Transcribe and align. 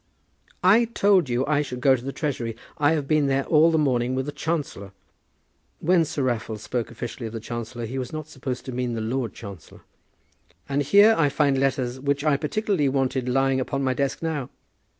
"I 0.63 0.85
told 0.85 1.29
you 1.29 1.45
I 1.45 1.61
should 1.61 1.79
go 1.79 1.95
to 1.95 2.03
the 2.03 2.11
Treasury. 2.11 2.55
I 2.79 2.93
have 2.93 3.07
been 3.07 3.27
there 3.27 3.43
all 3.45 3.69
the 3.69 3.77
morning 3.77 4.15
with 4.15 4.25
the 4.25 4.31
chancellor," 4.31 4.93
when 5.79 6.05
Sir 6.05 6.23
Raffle 6.23 6.57
spoke 6.57 6.89
officially 6.89 7.27
of 7.27 7.33
the 7.33 7.39
chancellor 7.39 7.85
he 7.85 7.99
was 7.99 8.11
not 8.11 8.27
supposed 8.27 8.65
to 8.65 8.71
mean 8.71 8.93
the 8.93 8.99
Lord 8.99 9.35
Chancellor 9.35 9.81
"and 10.67 10.81
here 10.81 11.13
I 11.15 11.29
find 11.29 11.55
letters 11.59 11.99
which 11.99 12.23
I 12.23 12.35
particularly 12.35 12.89
wanted 12.89 13.29
lying 13.29 13.59
upon 13.59 13.83
my 13.83 13.93
desk 13.93 14.23
now. 14.23 14.49